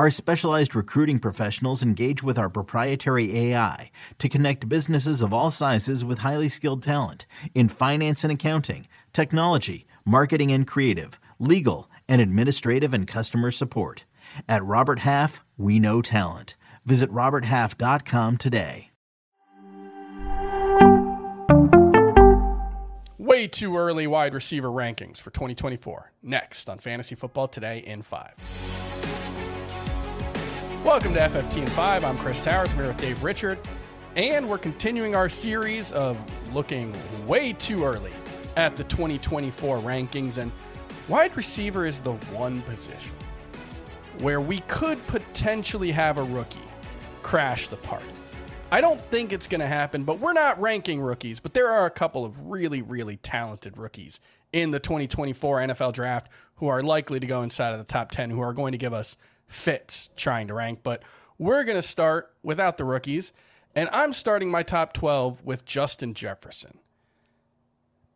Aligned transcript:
Our 0.00 0.10
specialized 0.10 0.74
recruiting 0.74 1.18
professionals 1.18 1.82
engage 1.82 2.22
with 2.22 2.38
our 2.38 2.48
proprietary 2.48 3.38
AI 3.38 3.90
to 4.16 4.30
connect 4.30 4.66
businesses 4.66 5.20
of 5.20 5.34
all 5.34 5.50
sizes 5.50 6.06
with 6.06 6.20
highly 6.20 6.48
skilled 6.48 6.82
talent 6.82 7.26
in 7.54 7.68
finance 7.68 8.24
and 8.24 8.32
accounting, 8.32 8.88
technology, 9.12 9.84
marketing 10.06 10.52
and 10.52 10.66
creative, 10.66 11.20
legal, 11.38 11.90
and 12.08 12.22
administrative 12.22 12.94
and 12.94 13.06
customer 13.06 13.50
support. 13.50 14.06
At 14.48 14.64
Robert 14.64 15.00
Half, 15.00 15.44
we 15.58 15.78
know 15.78 16.00
talent. 16.00 16.56
Visit 16.86 17.12
RobertHalf.com 17.12 18.38
today. 18.38 18.88
Way 23.18 23.48
too 23.48 23.76
early 23.76 24.06
wide 24.06 24.32
receiver 24.32 24.68
rankings 24.68 25.18
for 25.18 25.28
2024. 25.28 26.12
Next 26.22 26.70
on 26.70 26.78
Fantasy 26.78 27.14
Football 27.14 27.48
Today 27.48 27.80
in 27.80 28.00
5. 28.00 29.39
Welcome 30.84 31.12
to 31.12 31.20
FFT 31.20 31.58
in 31.58 31.66
5. 31.66 32.04
I'm 32.04 32.16
Chris 32.16 32.40
Towers. 32.40 32.70
I'm 32.70 32.76
here 32.76 32.86
with 32.86 32.96
Dave 32.96 33.22
Richard. 33.22 33.58
And 34.16 34.48
we're 34.48 34.56
continuing 34.56 35.14
our 35.14 35.28
series 35.28 35.92
of 35.92 36.16
looking 36.54 36.94
way 37.26 37.52
too 37.52 37.84
early 37.84 38.12
at 38.56 38.76
the 38.76 38.84
2024 38.84 39.76
rankings. 39.80 40.38
And 40.38 40.50
wide 41.06 41.36
receiver 41.36 41.84
is 41.84 42.00
the 42.00 42.14
one 42.32 42.62
position 42.62 43.12
where 44.20 44.40
we 44.40 44.60
could 44.60 45.06
potentially 45.06 45.90
have 45.90 46.16
a 46.16 46.22
rookie 46.22 46.58
crash 47.22 47.68
the 47.68 47.76
party. 47.76 48.06
I 48.72 48.80
don't 48.80 49.00
think 49.02 49.34
it's 49.34 49.46
going 49.46 49.60
to 49.60 49.66
happen, 49.66 50.04
but 50.04 50.18
we're 50.18 50.32
not 50.32 50.58
ranking 50.58 51.02
rookies. 51.02 51.40
But 51.40 51.52
there 51.52 51.68
are 51.68 51.84
a 51.84 51.90
couple 51.90 52.24
of 52.24 52.46
really, 52.46 52.80
really 52.80 53.18
talented 53.18 53.76
rookies 53.76 54.18
in 54.54 54.70
the 54.70 54.80
2024 54.80 55.58
NFL 55.58 55.92
draft 55.92 56.30
who 56.56 56.68
are 56.68 56.82
likely 56.82 57.20
to 57.20 57.26
go 57.26 57.42
inside 57.42 57.72
of 57.72 57.78
the 57.78 57.84
top 57.84 58.10
10, 58.12 58.30
who 58.30 58.40
are 58.40 58.54
going 58.54 58.72
to 58.72 58.78
give 58.78 58.94
us 58.94 59.18
fits 59.50 60.08
trying 60.16 60.48
to 60.48 60.54
rank, 60.54 60.80
but 60.82 61.02
we're 61.38 61.64
going 61.64 61.76
to 61.76 61.82
start 61.82 62.34
without 62.42 62.76
the 62.76 62.84
rookies. 62.84 63.32
And 63.74 63.88
I'm 63.92 64.12
starting 64.12 64.50
my 64.50 64.62
top 64.62 64.92
12 64.92 65.44
with 65.44 65.64
Justin 65.64 66.14
Jefferson. 66.14 66.78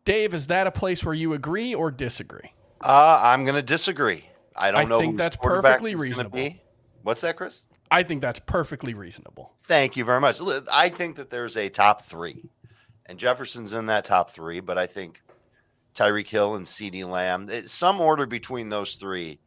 Dave, 0.03 0.33
is 0.33 0.47
that 0.47 0.67
a 0.67 0.71
place 0.71 1.03
where 1.03 1.13
you 1.13 1.33
agree 1.33 1.73
or 1.73 1.91
disagree? 1.91 2.53
Uh, 2.81 3.19
I'm 3.23 3.43
going 3.43 3.55
to 3.55 3.63
disagree. 3.63 4.25
I 4.55 4.71
don't 4.71 4.81
I 4.81 4.83
know. 4.83 4.99
think 4.99 5.17
that's 5.17 5.35
perfectly 5.35 5.95
reasonable. 5.95 6.51
What's 7.03 7.21
that, 7.21 7.35
Chris? 7.35 7.63
I 7.91 8.03
think 8.03 8.21
that's 8.21 8.39
perfectly 8.39 8.93
reasonable. 8.93 9.53
Thank 9.63 9.95
you 9.95 10.05
very 10.05 10.19
much. 10.21 10.39
I 10.71 10.89
think 10.89 11.15
that 11.17 11.29
there's 11.29 11.57
a 11.57 11.69
top 11.69 12.03
three, 12.05 12.49
and 13.05 13.17
Jefferson's 13.17 13.73
in 13.73 13.87
that 13.87 14.05
top 14.05 14.31
three, 14.31 14.59
but 14.59 14.77
I 14.77 14.87
think 14.87 15.21
Tyreek 15.95 16.27
Hill 16.27 16.55
and 16.55 16.65
CeeDee 16.65 17.09
Lamb, 17.09 17.49
some 17.67 18.01
order 18.01 18.25
between 18.25 18.69
those 18.69 18.95
three 18.95 19.39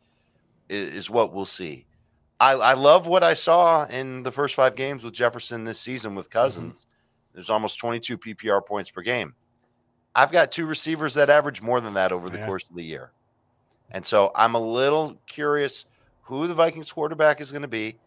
is, 0.68 0.94
is 0.94 1.10
what 1.10 1.32
we'll 1.32 1.44
see. 1.44 1.86
I, 2.40 2.52
I, 2.52 2.72
love 2.74 3.06
what 3.06 3.24
I 3.24 3.34
saw 3.34 3.84
in 3.86 4.22
the 4.22 4.30
first 4.30 4.54
five 4.54 4.76
games 4.76 5.02
with 5.02 5.12
Jefferson 5.14 5.64
this 5.64 5.80
season 5.80 6.14
with 6.14 6.30
mm-hmm. 6.30 6.38
Cousins. 6.38 6.80
Mm-hmm. 6.80 7.34
There's 7.34 7.50
almost 7.50 7.78
22 7.78 8.18
PPR 8.18 8.64
points 8.64 8.90
per 8.90 9.02
game. 9.02 9.34
I've 10.14 10.32
got 10.32 10.50
two 10.50 10.66
receivers 10.66 11.14
that 11.14 11.30
average 11.30 11.62
more 11.62 11.80
than 11.80 11.94
that 11.94 12.12
over 12.12 12.28
the 12.28 12.38
yeah. 12.38 12.46
course 12.46 12.68
of 12.68 12.76
the 12.76 12.84
year. 12.84 13.12
And 13.90 14.04
so 14.04 14.32
I'm 14.34 14.54
a 14.54 14.60
little 14.60 15.16
curious 15.26 15.86
who 16.22 16.46
the 16.46 16.54
Vikings 16.54 16.92
quarterback 16.92 17.40
is 17.40 17.50
going 17.50 17.62
to 17.62 17.68
be, 17.68 17.98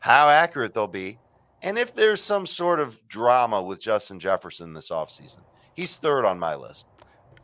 how 0.00 0.28
accurate 0.28 0.74
they'll 0.74 0.86
be, 0.86 1.18
and 1.62 1.78
if 1.78 1.94
there's 1.94 2.22
some 2.22 2.46
sort 2.46 2.80
of 2.80 3.00
drama 3.08 3.60
with 3.62 3.80
Justin 3.80 4.20
Jefferson 4.20 4.72
this 4.72 4.90
offseason. 4.90 5.40
He's 5.74 5.96
third 5.96 6.24
on 6.24 6.38
my 6.38 6.54
list. 6.54 6.86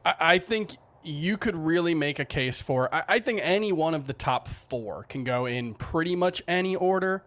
I 0.04 0.38
think 0.38 0.76
you 1.04 1.36
could 1.36 1.56
really 1.56 1.94
make 1.94 2.18
a 2.18 2.24
case 2.24 2.60
for. 2.60 2.92
I, 2.94 3.04
I, 3.08 3.18
think 3.18 3.40
any 3.42 3.72
one 3.72 3.94
of 3.94 4.06
the 4.06 4.12
top 4.12 4.48
four 4.48 5.04
can 5.04 5.24
go 5.24 5.46
in 5.46 5.74
pretty 5.74 6.16
much 6.16 6.42
any 6.48 6.74
order, 6.74 7.22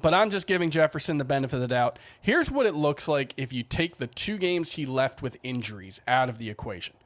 but 0.00 0.14
I'm 0.14 0.30
just 0.30 0.46
giving 0.46 0.70
Jefferson 0.70 1.18
the 1.18 1.24
benefit 1.24 1.56
of 1.56 1.62
the 1.62 1.68
doubt. 1.68 1.98
Here's 2.20 2.50
what 2.50 2.66
it 2.66 2.74
looks 2.74 3.08
like 3.08 3.34
if 3.36 3.52
you 3.52 3.62
take 3.62 3.96
the 3.96 4.06
two 4.06 4.38
games 4.38 4.72
he 4.72 4.86
left 4.86 5.22
with 5.22 5.38
injuries 5.42 6.00
out 6.08 6.28
of 6.28 6.38
the 6.38 6.50
equation. 6.50 6.96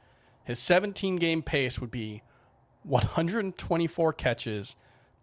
His 0.43 0.59
17 0.59 1.17
game 1.17 1.41
pace 1.41 1.79
would 1.79 1.91
be 1.91 2.21
124 2.83 4.13
catches, 4.13 4.75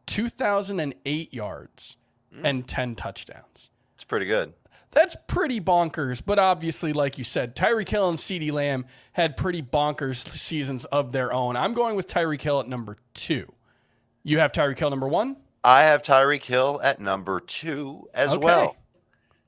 2,008 0.06 1.32
yards, 1.32 1.96
mm. 2.34 2.40
and 2.44 2.66
10 2.66 2.96
touchdowns. 2.96 3.70
It's 3.94 4.04
pretty 4.04 4.26
good. 4.26 4.52
That's 4.90 5.16
pretty 5.26 5.60
bonkers. 5.60 6.22
But 6.24 6.38
obviously, 6.38 6.92
like 6.92 7.18
you 7.18 7.24
said, 7.24 7.56
Tyreek 7.56 7.88
Hill 7.88 8.08
and 8.08 8.18
CeeDee 8.18 8.52
Lamb 8.52 8.86
had 9.12 9.36
pretty 9.36 9.62
bonkers 9.62 10.28
seasons 10.28 10.84
of 10.86 11.12
their 11.12 11.32
own. 11.32 11.56
I'm 11.56 11.74
going 11.74 11.96
with 11.96 12.06
Tyreek 12.06 12.40
Hill 12.40 12.60
at 12.60 12.68
number 12.68 12.96
two. 13.14 13.52
You 14.22 14.38
have 14.38 14.52
Tyreek 14.52 14.78
Hill 14.78 14.90
number 14.90 15.08
one? 15.08 15.36
I 15.64 15.82
have 15.82 16.02
Tyreek 16.02 16.42
Hill 16.42 16.80
at 16.82 17.00
number 17.00 17.40
two 17.40 18.08
as 18.14 18.32
okay. 18.32 18.44
well. 18.44 18.76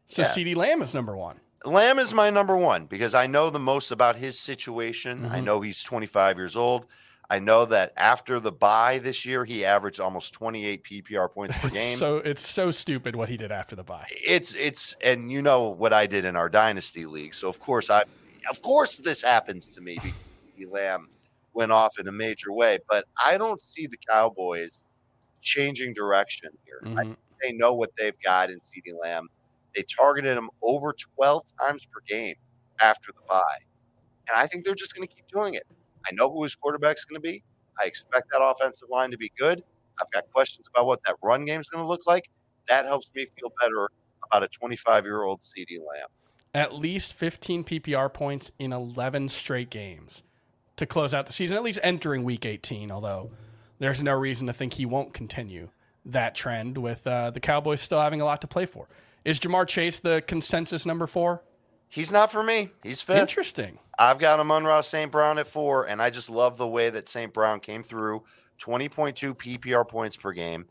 So 0.06 0.22
yeah. 0.22 0.28
CeeDee 0.28 0.56
Lamb 0.56 0.82
is 0.82 0.94
number 0.94 1.16
one. 1.16 1.41
Lamb 1.64 1.98
is 1.98 2.12
my 2.12 2.30
number 2.30 2.56
one 2.56 2.86
because 2.86 3.14
I 3.14 3.26
know 3.26 3.50
the 3.50 3.58
most 3.58 3.91
about 3.91 4.16
his 4.16 4.38
situation. 4.38 5.20
Mm-hmm. 5.20 5.32
I 5.32 5.41
know 5.41 5.60
he's 5.60 5.82
25 5.82 6.36
years 6.36 6.56
old. 6.56 6.86
I 7.34 7.41
know 7.41 7.65
that 7.65 7.93
after 7.97 8.39
the 8.39 8.53
bye 8.53 9.00
this 9.00 9.27
year, 9.27 9.45
he 9.45 9.65
averaged 9.65 9.99
almost 9.99 10.33
28 10.34 10.84
PPR 10.84 11.33
points 11.33 11.56
per 11.61 11.69
game. 11.69 11.97
so 11.97 12.19
it's 12.19 12.49
so 12.49 12.71
stupid 12.71 13.17
what 13.17 13.28
he 13.28 13.37
did 13.37 13.50
after 13.50 13.75
the 13.75 13.83
bye. 13.83 14.06
It's 14.11 14.55
it's 14.55 14.95
and 15.03 15.33
you 15.33 15.43
know 15.43 15.71
what 15.71 15.93
I 15.93 16.06
did 16.06 16.25
in 16.25 16.37
our 16.37 16.49
dynasty 16.49 17.06
league. 17.06 17.34
So 17.34 17.49
of 17.49 17.59
course 17.59 17.91
I, 17.91 18.05
of 18.49 18.62
course 18.62 18.99
this 18.99 19.21
happens 19.21 19.75
to 19.75 19.81
me. 19.81 19.99
because 20.56 20.72
Lamb 20.72 21.09
went 21.55 21.72
off 21.72 21.99
in 21.99 22.06
a 22.06 22.12
major 22.12 22.53
way, 22.53 22.78
but 22.89 23.05
I 23.22 23.37
don't 23.37 23.61
see 23.61 23.89
the 23.89 23.99
Cowboys 24.09 24.81
changing 25.41 25.93
direction 25.93 26.51
here. 26.65 26.81
Mm-hmm. 26.84 27.12
they 27.43 27.53
know 27.53 27.75
what 27.75 27.91
they've 27.99 28.19
got 28.25 28.49
in 28.51 28.61
CeeDee 28.61 28.95
Lamb. 29.03 29.28
They 29.75 29.83
targeted 29.83 30.39
him 30.39 30.51
over 30.62 30.95
12 31.16 31.43
times 31.61 31.84
per 31.84 32.01
game 32.06 32.37
after 32.81 33.11
the 33.11 33.27
bye, 33.28 33.59
and 34.28 34.37
I 34.37 34.47
think 34.47 34.65
they're 34.65 34.77
just 34.77 34.95
going 34.95 35.09
to 35.09 35.12
keep 35.12 35.27
doing 35.27 35.55
it. 35.55 35.66
I 36.06 36.15
know 36.15 36.31
who 36.31 36.42
his 36.42 36.54
quarterback's 36.54 37.04
going 37.04 37.20
to 37.20 37.20
be. 37.20 37.42
I 37.81 37.87
expect 37.87 38.28
that 38.32 38.41
offensive 38.42 38.88
line 38.91 39.10
to 39.10 39.19
be 39.19 39.32
good. 39.38 39.62
I've 40.00 40.10
got 40.10 40.25
questions 40.32 40.66
about 40.75 40.87
what 40.87 41.00
that 41.06 41.16
run 41.22 41.44
game 41.44 41.60
is 41.60 41.69
going 41.69 41.82
to 41.82 41.88
look 41.88 42.03
like. 42.06 42.28
That 42.69 42.84
helps 42.87 43.10
me 43.15 43.26
feel 43.38 43.53
better 43.60 43.88
about 44.26 44.42
a 44.42 44.48
25 44.48 45.04
year 45.04 45.22
old 45.22 45.41
CeeDee 45.41 45.78
Lamb. 45.78 46.09
At 46.53 46.75
least 46.75 47.15
15 47.15 47.65
PPR 47.65 48.12
points 48.12 48.53
in 48.59 48.72
11 48.72 49.28
straight 49.28 49.70
games 49.70 50.22
to 50.76 50.87
close 50.87 51.15
out 51.15 51.26
the 51.26 51.32
season, 51.32 51.56
at 51.56 51.62
least 51.62 51.81
entering 51.82 52.25
week 52.25 52.47
18, 52.47 52.91
although 52.91 53.31
there's 53.78 54.03
no 54.03 54.12
reason 54.12 54.47
to 54.47 54.53
think 54.53 54.75
he 54.75 54.86
won't 54.86 55.12
continue 55.12 55.69
that 56.04 56.34
trend 56.34 56.78
with 56.78 57.06
uh, 57.06 57.31
the 57.31 57.41
Cowboys 57.41 57.81
still 57.81 58.00
having 58.00 58.21
a 58.21 58.25
lot 58.25 58.41
to 58.42 58.47
play 58.47 58.66
for. 58.66 58.88
Is 59.25 59.41
Ja'Marr 59.41 59.66
Chase 59.66 60.00
the 60.00 60.22
consensus 60.26 60.84
number 60.84 61.06
four? 61.06 61.42
He's 61.89 62.11
not 62.11 62.33
for 62.33 62.43
me. 62.43 62.71
He's 62.83 63.00
fifth. 63.00 63.19
Interesting. 63.19 63.78
I've 63.99 64.19
got 64.19 64.41
Amon-Ra 64.41 64.81
St. 64.81 65.12
Brown 65.12 65.39
at 65.39 65.47
four, 65.47 65.84
and 65.84 66.03
I 66.03 66.11
just 66.11 66.28
love 66.28 66.56
the 66.56 66.67
way 66.67 66.91
that 66.91 67.09
St. 67.09 67.33
Brown 67.33 67.61
came 67.61 67.83
through 67.83 68.25
20.2 68.61 69.37
PPR 69.37 69.87
points 69.87 70.17
per 70.17 70.33
game. 70.33 70.67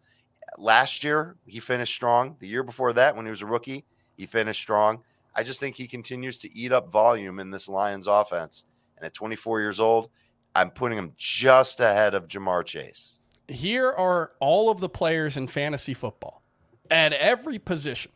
Last 0.57 1.03
year, 1.03 1.37
he 1.45 1.59
finished 1.59 1.93
strong. 1.93 2.35
The 2.39 2.47
year 2.47 2.63
before 2.63 2.93
that, 2.93 3.15
when 3.15 3.25
he 3.25 3.29
was 3.29 3.41
a 3.41 3.45
rookie, 3.45 3.85
he 4.17 4.25
finished 4.25 4.61
strong. 4.61 5.03
I 5.35 5.43
just 5.43 5.59
think 5.59 5.75
he 5.75 5.87
continues 5.87 6.39
to 6.39 6.57
eat 6.57 6.71
up 6.71 6.91
volume 6.91 7.39
in 7.39 7.49
this 7.49 7.67
Lions 7.67 8.07
offense. 8.07 8.65
And 8.97 9.05
at 9.05 9.13
24 9.13 9.61
years 9.61 9.79
old, 9.79 10.09
I'm 10.55 10.69
putting 10.69 10.97
him 10.97 11.13
just 11.17 11.79
ahead 11.79 12.13
of 12.13 12.27
Ja'Marr 12.27 12.65
Chase. 12.65 13.19
Here 13.47 13.89
are 13.89 14.31
all 14.39 14.69
of 14.69 14.79
the 14.79 14.89
players 14.89 15.35
in 15.35 15.47
fantasy 15.47 15.93
football 15.93 16.43
at 16.91 17.13
every 17.13 17.57
position 17.59 18.11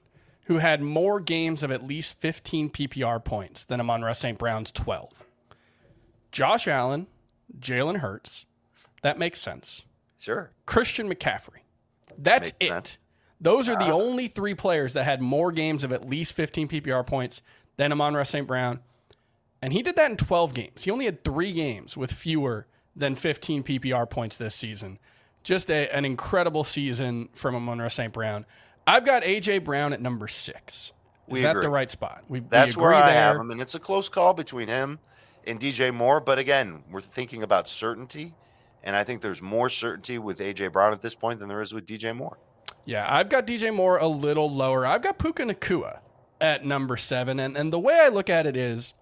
who 0.48 0.58
had 0.60 0.82
more 0.82 1.20
games 1.20 1.62
of 1.62 1.72
at 1.72 1.86
least 1.86 2.14
15 2.20 2.70
PPR 2.70 3.24
points 3.24 3.66
than 3.66 3.82
Amon-Ra 3.82 4.14
St. 4.14 4.38
Brown's 4.38 4.72
12. 4.72 5.26
Josh 6.32 6.68
Allen, 6.68 7.08
Jalen 7.60 7.98
Hurts. 7.98 8.46
That 9.02 9.20
makes 9.20 9.42
sense. 9.42 9.84
Sure. 10.18 10.52
Christian 10.66 11.10
McCaffrey. 11.14 11.62
That's 12.18 12.54
makes 12.54 12.58
it. 12.60 12.70
Sense. 12.70 12.98
Those 13.42 13.68
are 13.70 13.76
the 13.76 13.94
uh, 13.94 13.98
only 13.98 14.30
three 14.30 14.56
players 14.56 14.94
that 14.94 15.04
had 15.04 15.22
more 15.22 15.52
games 15.52 15.84
of 15.84 15.92
at 15.92 16.10
least 16.10 16.34
15 16.34 16.70
PPR 16.70 17.06
points 17.06 17.44
than 17.76 17.92
Amon-Ra 17.92 18.24
St. 18.24 18.48
Brown. 18.48 18.80
And 19.62 19.74
he 19.74 19.84
did 19.84 19.98
that 19.98 20.10
in 20.10 20.18
12 20.18 20.54
games. 20.54 20.84
He 20.84 20.92
only 20.92 21.06
had 21.06 21.24
three 21.24 21.52
games 21.52 21.98
with 21.98 22.12
fewer 22.12 22.68
than 22.96 23.16
15 23.16 23.64
PPR 23.64 24.10
points 24.10 24.38
this 24.38 24.56
season. 24.56 24.98
Just 25.44 25.70
a, 25.70 25.94
an 25.94 26.06
incredible 26.06 26.64
season 26.64 27.30
from 27.34 27.54
Amon-Ra 27.54 27.90
St. 27.90 28.14
Brown. 28.14 28.46
I've 28.88 29.06
got 29.06 29.24
AJ 29.24 29.64
Brown 29.66 29.94
at 29.94 30.02
number 30.02 30.28
six. 30.28 30.94
We 31.28 31.40
Is 31.40 31.44
that 31.44 31.52
agree. 31.52 31.64
the 31.64 31.70
right 31.70 31.92
spot? 31.92 32.24
We, 32.30 32.40
we 32.40 32.48
That's 32.50 32.74
agree 32.74 32.86
where 32.86 32.94
I 32.94 33.12
there. 33.12 33.20
have 33.20 33.36
him, 33.36 33.52
and 33.52 33.62
it's 33.62 33.76
a 33.76 33.80
close 33.80 34.08
call 34.08 34.34
between 34.34 34.70
him 34.70 34.98
and 35.46 35.60
DJ 35.60 35.94
Moore. 35.94 36.22
But 36.22 36.40
again, 36.40 36.84
we're 36.90 37.02
thinking 37.02 37.44
about 37.44 37.68
certainty, 37.68 38.34
and 38.84 38.96
I 38.96 39.04
think 39.04 39.22
there's 39.22 39.42
more 39.42 39.68
certainty 39.70 40.18
with 40.20 40.40
AJ 40.40 40.72
Brown 40.72 40.94
at 40.94 41.02
this 41.02 41.16
point 41.16 41.40
than 41.40 41.50
there 41.50 41.62
is 41.62 41.74
with 41.74 41.86
DJ 41.86 42.16
Moore. 42.16 42.38
Yeah, 42.86 43.06
I've 43.14 43.28
got 43.28 43.46
DJ 43.46 43.76
Moore 43.76 43.98
a 43.98 44.08
little 44.08 44.50
lower. 44.50 44.86
I've 44.86 45.02
got 45.02 45.20
Puka 45.20 45.44
Nacua 45.44 46.00
at 46.40 46.66
number 46.66 46.96
seven. 46.96 47.40
And, 47.42 47.58
and 47.58 47.74
the 47.74 47.80
way 47.80 48.00
I 48.00 48.08
look 48.08 48.30
at 48.30 48.48
it 48.48 48.56
is 48.56 48.94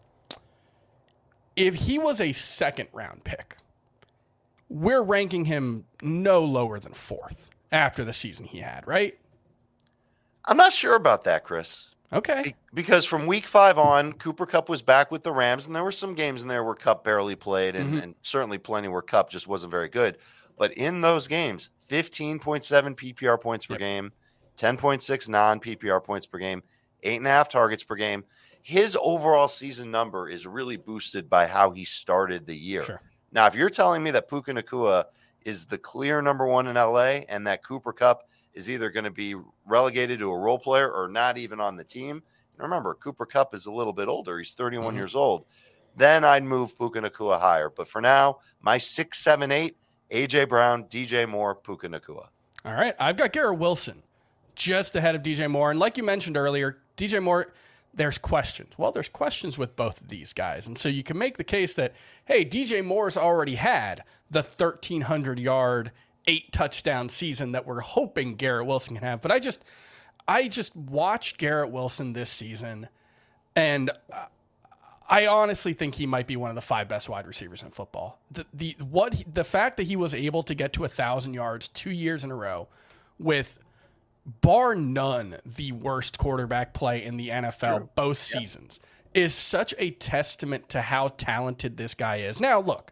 if 1.56 1.76
he 1.76 2.00
was 2.00 2.20
a 2.20 2.32
second 2.32 2.90
round 2.92 3.24
pick, 3.24 3.58
we're 4.68 5.04
ranking 5.04 5.46
him 5.46 5.86
no 6.02 6.44
lower 6.44 6.80
than 6.80 6.94
fourth 6.94 7.52
after 7.72 8.04
the 8.04 8.14
season 8.14 8.46
he 8.46 8.60
had, 8.60 8.88
right? 8.88 9.20
I'm 10.48 10.58
not 10.58 10.74
sure 10.74 10.96
about 10.96 11.24
that, 11.24 11.44
Chris. 11.44 11.92
Okay. 12.14 12.56
Because 12.74 13.06
from 13.06 13.26
week 13.26 13.48
five 13.48 13.78
on, 13.78 14.14
Cooper 14.14 14.46
Kupp 14.46 14.70
was 14.70 14.82
back 14.82 15.12
with 15.12 15.24
the 15.24 15.32
Rams, 15.34 15.66
and 15.66 15.76
there 15.76 15.84
were 15.84 15.92
some 15.92 16.14
games 16.14 16.44
in 16.44 16.48
there 16.48 16.64
where 16.64 16.76
Kupp 16.76 17.04
barely 17.04 17.36
played, 17.36 17.76
and, 17.76 17.96
Mhm. 17.96 18.04
and 18.04 18.16
certainly 18.22 18.58
plenty 18.58 18.88
where 18.88 19.02
Kupp 19.02 19.30
just 19.30 19.48
wasn't 19.48 19.72
very 19.72 19.90
good. 19.90 20.18
But 20.58 20.72
in 20.74 21.02
those 21.02 21.28
games, 21.28 21.72
15.7 21.90 22.96
PPR 22.96 23.38
points 23.38 23.66
per 23.66 23.74
Yep. 23.74 23.80
game, 23.80 24.12
10.6 24.56 25.28
non 25.28 25.60
PPR 25.60 26.00
points 26.00 26.28
per 26.28 26.38
game, 26.38 26.64
eight 27.04 27.18
and 27.18 27.28
a 27.28 27.32
half 27.32 27.50
targets 27.50 27.84
per 27.84 27.96
game. 27.96 28.24
His 28.62 28.98
overall 29.02 29.48
season 29.48 29.92
number 29.92 30.30
is 30.30 30.48
really 30.48 30.78
boosted 30.78 31.30
by 31.30 31.48
how 31.48 31.72
he 31.72 31.86
started 31.86 32.48
the 32.48 32.56
year. 32.56 32.84
Sure. 32.84 33.02
Now, 33.32 33.48
if 33.48 33.56
you're 33.56 33.70
telling 33.70 34.02
me 34.02 34.12
that 34.12 34.30
Puka 34.30 34.52
Nacua 34.54 35.06
is 35.44 35.66
the 35.66 35.78
clear 35.78 36.22
number 36.22 36.46
one 36.48 36.68
in 36.68 36.78
LA 36.78 37.26
and 37.28 37.46
that 37.48 37.64
Cooper 37.64 37.92
Kupp 37.94 38.28
is 38.56 38.70
either 38.70 38.90
going 38.90 39.04
to 39.04 39.12
be 39.12 39.36
relegated 39.66 40.20
to 40.20 40.32
a 40.32 40.38
role 40.38 40.58
player 40.60 40.92
or 40.92 41.08
not 41.08 41.38
even 41.38 41.60
on 41.60 41.76
the 41.76 41.84
team, 41.84 42.24
and 42.58 42.64
remember, 42.64 42.94
Cooper 42.96 43.26
Kupp 43.26 43.54
is 43.54 43.66
a 43.66 43.72
little 43.72 43.94
bit 43.94 44.08
older. 44.08 44.38
He's 44.40 44.54
31 44.54 44.94
Mhm. 44.94 44.98
years 44.98 45.16
old. 45.16 45.46
Then 45.98 46.24
I'd 46.24 46.44
move 46.44 46.78
Puka 46.78 47.00
Nacua 47.02 47.40
higher. 47.40 47.70
But 47.70 47.88
for 47.88 48.02
now, 48.02 48.40
my 48.62 48.78
six, 48.78 49.20
seven, 49.20 49.52
eight, 49.52 49.78
AJ 50.10 50.46
Brown, 50.46 50.86
DJ 50.86 51.26
Moore, 51.26 51.56
Puka 51.56 51.88
Nacua. 51.90 52.28
All 52.66 52.74
right. 52.74 52.96
I've 53.00 53.18
got 53.18 53.32
Garrett 53.34 53.60
Wilson 53.60 54.04
just 54.56 54.96
ahead 54.96 55.16
of 55.16 55.22
DJ 55.22 55.48
Moore. 55.50 55.72
And 55.72 55.80
like 55.80 55.98
you 55.98 56.04
mentioned 56.04 56.38
earlier, 56.38 56.80
DJ 56.98 57.22
Moore, 57.22 57.54
there's 57.94 58.18
questions. 58.18 58.74
Well, 58.78 58.92
there's 58.92 59.08
questions 59.10 59.58
with 59.58 59.76
both 59.76 60.02
of 60.02 60.10
these 60.10 60.34
guys. 60.34 60.68
And 60.68 60.78
so 60.78 60.90
you 60.90 61.04
can 61.04 61.18
make 61.18 61.38
the 61.38 61.44
case 61.46 61.74
that, 61.76 61.94
hey, 62.26 62.44
DJ 62.46 62.82
Moore's 62.84 63.18
already 63.18 63.56
had 63.56 64.04
the 64.30 64.42
1,300 64.42 65.40
yard, 65.40 65.92
eight 66.28 66.52
touchdown 66.52 67.10
season 67.10 67.52
that 67.54 67.66
we're 67.66 67.82
hoping 67.82 68.36
Garrett 68.36 68.66
Wilson 68.66 68.96
can 68.96 69.04
have. 69.04 69.22
But 69.22 69.32
I 69.32 69.40
just, 69.40 69.64
I 70.28 70.48
just 70.48 70.76
watched 70.76 71.38
Garrett 71.38 71.72
Wilson 71.72 72.14
this 72.14 72.30
season 72.30 72.88
and 73.56 73.92
I 75.08 75.28
honestly 75.28 75.74
think 75.74 75.96
he 75.96 76.08
might 76.08 76.28
be 76.28 76.36
one 76.36 76.50
of 76.50 76.56
the 76.56 76.62
five 76.62 76.88
best 76.88 77.10
wide 77.10 77.28
receivers 77.28 77.62
in 77.64 77.70
football. 77.70 78.20
The 78.32 78.46
the 78.54 78.76
what 78.80 79.24
the 79.32 79.44
fact 79.44 79.78
that 79.78 79.84
he 79.84 79.96
was 79.96 80.14
able 80.14 80.44
to 80.44 80.56
get 80.56 80.74
to 80.74 80.84
a 80.84 80.88
thousand 80.88 81.36
yards 81.36 81.68
two 81.68 81.92
years 81.92 82.24
in 82.24 82.32
a 82.32 82.36
row, 82.36 82.68
with 83.20 83.60
bar 84.26 84.76
none 84.76 85.38
the 85.46 85.72
worst 85.72 86.18
quarterback 86.18 86.74
play 86.74 87.04
in 87.04 87.18
the 87.18 87.30
NFL 87.30 87.90
both 87.96 88.18
seasons, 88.18 88.80
is 89.14 89.34
such 89.34 89.74
a 89.78 89.92
testament 89.92 90.70
to 90.70 90.82
how 90.82 91.10
talented 91.10 91.78
this 91.78 91.94
guy 91.94 92.18
is. 92.18 92.42
Now 92.42 92.60
look, 92.60 92.92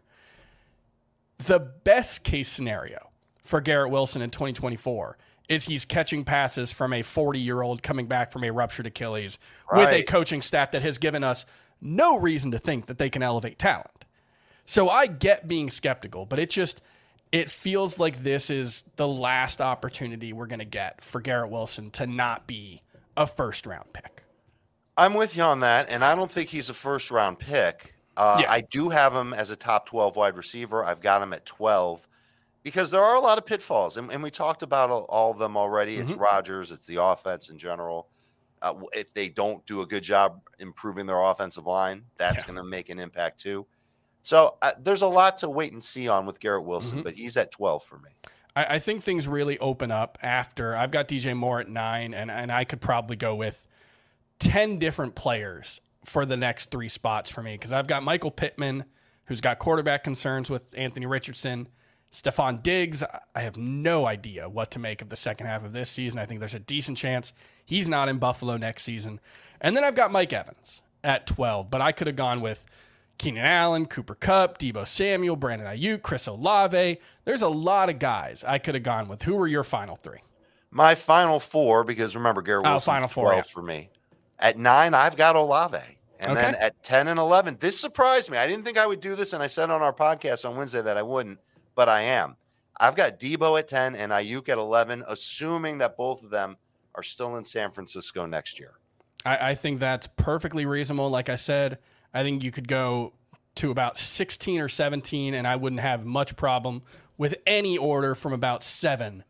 the 1.38 1.58
best 1.58 2.22
case 2.22 2.48
scenario 2.48 3.10
for 3.44 3.60
Garrett 3.60 3.90
Wilson 3.90 4.22
in 4.22 4.30
2024 4.30 5.16
is 5.48 5.66
he's 5.66 5.84
catching 5.84 6.24
passes 6.24 6.70
from 6.70 6.92
a 6.92 7.02
40 7.02 7.38
year 7.38 7.62
old 7.62 7.82
coming 7.82 8.06
back 8.06 8.32
from 8.32 8.44
a 8.44 8.50
ruptured 8.50 8.86
Achilles 8.86 9.38
with 9.72 9.88
a 9.92 10.02
coaching 10.02 10.40
staff 10.40 10.70
that 10.70 10.82
has 10.82 10.98
given 10.98 11.22
us 11.22 11.44
no 11.80 12.18
reason 12.18 12.50
to 12.52 12.58
think 12.58 12.86
that 12.86 12.98
they 12.98 13.10
can 13.10 13.22
elevate 13.22 13.58
talent. 13.58 14.06
So 14.64 14.88
I 14.88 15.06
get 15.06 15.46
being 15.46 15.68
skeptical, 15.68 16.24
but 16.24 16.38
it 16.38 16.48
just 16.48 16.80
it 17.30 17.50
feels 17.50 17.98
like 17.98 18.22
this 18.22 18.48
is 18.48 18.84
the 18.96 19.08
last 19.08 19.60
opportunity 19.60 20.32
we're 20.32 20.46
going 20.46 20.60
to 20.60 20.64
get 20.64 21.02
for 21.02 21.20
Garrett 21.20 21.50
Wilson 21.50 21.90
to 21.90 22.06
not 22.06 22.46
be 22.46 22.80
a 23.16 23.26
first 23.26 23.66
round 23.66 23.92
pick. 23.92 24.22
I'm 24.96 25.12
with 25.14 25.36
you 25.36 25.42
on 25.42 25.60
that, 25.60 25.90
and 25.90 26.04
I 26.04 26.14
don't 26.14 26.30
think 26.30 26.48
he's 26.48 26.70
a 26.70 26.74
first 26.74 27.10
round 27.10 27.38
pick. 27.38 27.94
Uh, 28.16 28.38
Yeah. 28.40 28.50
I 28.50 28.60
do 28.62 28.88
have 28.88 29.12
him 29.12 29.34
as 29.34 29.50
a 29.50 29.56
top 29.56 29.86
12 29.86 30.16
wide 30.16 30.36
receiver. 30.36 30.84
I've 30.84 31.02
got 31.02 31.20
him 31.22 31.32
at 31.32 31.44
12 31.44 32.06
because 32.64 32.90
there 32.90 33.04
are 33.04 33.14
a 33.14 33.20
lot 33.20 33.38
of 33.38 33.46
pitfalls, 33.46 33.96
and, 33.98 34.10
and 34.10 34.22
we 34.22 34.30
talked 34.30 34.62
about 34.64 34.90
all, 34.90 35.30
of 35.30 35.38
them 35.38 35.56
already. 35.56 35.96
It's 35.98 36.10
Mhm. 36.10 36.18
Rodgers, 36.18 36.72
it's 36.72 36.86
the 36.86 37.00
offense 37.00 37.50
in 37.50 37.58
general. 37.58 38.08
Uh, 38.62 38.74
if 38.94 39.12
they 39.14 39.28
don't 39.28 39.64
do 39.66 39.82
a 39.82 39.86
good 39.86 40.02
job 40.02 40.40
improving 40.58 41.04
their 41.06 41.20
offensive 41.20 41.66
line, 41.66 42.04
that's 42.16 42.38
Yeah. 42.42 42.46
going 42.46 42.56
to 42.56 42.64
make 42.64 42.88
an 42.88 42.98
impact 42.98 43.38
too. 43.38 43.66
So 44.22 44.56
uh, 44.62 44.72
there's 44.80 45.02
a 45.02 45.06
lot 45.08 45.36
to 45.38 45.50
wait 45.50 45.72
and 45.74 45.84
see 45.84 46.08
on 46.08 46.24
with 46.24 46.40
Garrett 46.40 46.64
Wilson, 46.64 47.00
Mhm. 47.00 47.04
but 47.04 47.14
he's 47.14 47.36
at 47.36 47.50
12 47.50 47.84
for 47.84 47.98
me. 47.98 48.10
I, 48.56 48.76
I 48.76 48.78
think 48.78 49.02
things 49.02 49.28
really 49.28 49.58
open 49.58 49.90
up 49.90 50.16
after 50.22 50.74
I've 50.74 50.90
got 50.90 51.06
DJ 51.06 51.34
Moore 51.36 51.60
at 51.60 51.68
nine, 51.68 52.14
and, 52.14 52.30
and 52.30 52.50
I 52.50 52.64
could 52.64 52.80
probably 52.80 53.16
go 53.16 53.34
with 53.34 53.66
10 54.38 54.78
different 54.78 55.14
players 55.14 55.82
for 56.06 56.24
the 56.24 56.36
next 56.38 56.70
three 56.70 56.88
spots 56.88 57.28
for 57.28 57.42
me 57.42 57.52
because 57.54 57.72
I've 57.72 57.86
got 57.86 58.02
Michael 58.02 58.30
Pittman, 58.30 58.84
who's 59.26 59.42
got 59.42 59.58
quarterback 59.58 60.02
concerns 60.04 60.48
with 60.48 60.64
Anthony 60.74 61.04
Richardson. 61.04 61.68
Stefon 62.14 62.62
Diggs, 62.62 63.02
I 63.34 63.40
have 63.40 63.56
no 63.56 64.06
idea 64.06 64.48
what 64.48 64.70
to 64.70 64.78
make 64.78 65.02
of 65.02 65.08
the 65.08 65.16
second 65.16 65.48
half 65.48 65.64
of 65.64 65.72
this 65.72 65.90
season. 65.90 66.20
I 66.20 66.26
think 66.26 66.38
there's 66.38 66.54
a 66.54 66.60
decent 66.60 66.96
chance 66.96 67.32
he's 67.66 67.88
not 67.88 68.08
in 68.08 68.18
Buffalo 68.18 68.56
next 68.56 68.84
season. 68.84 69.18
And 69.60 69.76
then 69.76 69.82
I've 69.82 69.96
got 69.96 70.12
Mike 70.12 70.32
Evans 70.32 70.80
at 71.02 71.26
12, 71.26 71.70
but 71.70 71.80
I 71.80 71.90
could 71.90 72.06
have 72.06 72.14
gone 72.14 72.40
with 72.40 72.66
Keenan 73.18 73.44
Allen, 73.44 73.86
Cooper 73.86 74.14
Kupp, 74.14 74.58
Deebo 74.58 74.86
Samuel, 74.86 75.34
Brandon 75.34 75.66
Aiyuk, 75.66 76.02
Chris 76.02 76.28
Olave. 76.28 76.98
There's 77.24 77.42
a 77.42 77.48
lot 77.48 77.90
of 77.90 77.98
guys 77.98 78.44
I 78.46 78.58
could 78.58 78.74
have 78.76 78.84
gone 78.84 79.08
with. 79.08 79.22
Who 79.22 79.34
were 79.34 79.48
your 79.48 79.64
final 79.64 79.96
three? 79.96 80.20
My 80.70 80.94
final 80.94 81.40
four, 81.40 81.82
because 81.82 82.14
remember, 82.14 82.42
Garrett 82.42 82.64
Oh, 82.64 82.70
Wilson's 82.70 82.86
final 82.86 83.08
four, 83.08 83.24
12 83.24 83.36
yeah. 83.38 83.52
for 83.52 83.62
me. 83.62 83.90
At 84.38 84.56
nine, 84.56 84.94
I've 84.94 85.16
got 85.16 85.34
Olave. 85.34 85.78
And 86.20 86.36
then 86.36 86.54
at 86.54 86.80
10 86.84 87.08
and 87.08 87.18
11, 87.18 87.58
this 87.60 87.78
surprised 87.78 88.30
me. 88.30 88.38
I 88.38 88.46
didn't 88.46 88.64
think 88.64 88.78
I 88.78 88.86
would 88.86 89.00
do 89.00 89.16
this, 89.16 89.32
and 89.32 89.42
I 89.42 89.48
said 89.48 89.68
on 89.70 89.82
our 89.82 89.92
podcast 89.92 90.48
on 90.48 90.56
Wednesday 90.56 90.80
that 90.80 90.96
I 90.96 91.02
wouldn't, 91.02 91.38
but 91.74 91.88
I 91.88 92.02
am. 92.02 92.36
I've 92.78 92.96
got 92.96 93.20
Deebo 93.20 93.58
at 93.58 93.68
10 93.68 93.94
and 93.94 94.10
Aiyuk 94.10 94.48
at 94.48 94.58
11, 94.58 95.04
assuming 95.08 95.78
that 95.78 95.96
both 95.96 96.22
of 96.22 96.30
them 96.30 96.56
are 96.94 97.02
still 97.02 97.36
in 97.36 97.44
San 97.44 97.70
Francisco 97.70 98.26
next 98.26 98.58
year. 98.58 98.72
I, 99.24 99.50
I 99.50 99.54
think 99.54 99.78
that's 99.78 100.06
perfectly 100.16 100.66
reasonable. 100.66 101.10
Like 101.10 101.28
I 101.28 101.36
said, 101.36 101.78
I 102.12 102.22
think 102.22 102.42
you 102.42 102.50
could 102.50 102.68
go 102.68 103.12
to 103.56 103.70
about 103.70 103.96
16 103.96 104.60
or 104.60 104.68
17, 104.68 105.34
and 105.34 105.46
I 105.46 105.56
wouldn't 105.56 105.80
have 105.80 106.04
much 106.04 106.36
problem 106.36 106.82
with 107.16 107.36
any 107.46 107.78
order 107.78 108.14
from 108.14 108.32
about 108.32 108.62
seven 108.62 109.24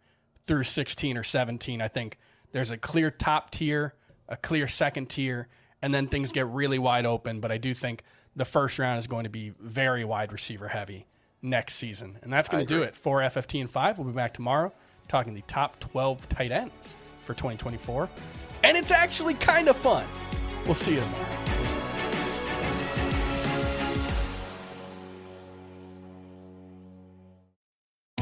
through 0.46 0.64
16 0.64 1.16
or 1.18 1.22
17. 1.22 1.82
I 1.82 1.88
think 1.88 2.18
there's 2.52 2.70
a 2.70 2.78
clear 2.78 3.10
top 3.10 3.50
tier, 3.50 3.94
a 4.28 4.36
clear 4.36 4.68
second 4.68 5.10
tier, 5.10 5.48
and 5.82 5.92
then 5.92 6.08
things 6.08 6.32
get 6.32 6.46
really 6.46 6.78
wide 6.78 7.04
open. 7.04 7.40
But 7.40 7.52
I 7.52 7.58
do 7.58 7.74
think 7.74 8.02
the 8.34 8.46
first 8.46 8.78
round 8.78 8.98
is 8.98 9.06
going 9.06 9.24
to 9.24 9.30
be 9.30 9.52
very 9.60 10.04
wide 10.04 10.32
receiver 10.32 10.68
heavy 10.68 11.06
next 11.44 11.74
season. 11.74 12.18
And 12.22 12.32
that's 12.32 12.48
going 12.48 12.66
to 12.66 12.74
do 12.74 12.82
it 12.82 12.96
for 12.96 13.20
FFT 13.20 13.60
and 13.60 13.70
5. 13.70 13.98
We'll 13.98 14.08
be 14.08 14.12
back 14.14 14.34
tomorrow 14.34 14.72
talking 15.06 15.34
the 15.34 15.42
top 15.42 15.78
12 15.80 16.28
tight 16.28 16.50
ends 16.50 16.96
for 17.16 17.34
2024. 17.34 18.08
And 18.64 18.76
it's 18.76 18.90
actually 18.90 19.34
kind 19.34 19.68
of 19.68 19.76
fun. 19.76 20.06
We'll 20.64 20.74
see 20.74 20.94
you 20.94 21.00
tomorrow. 21.00 21.73